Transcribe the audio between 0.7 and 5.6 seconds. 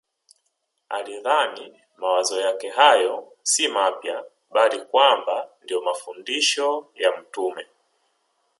Alidhani mawazo yake hayo si mapya bali kwamba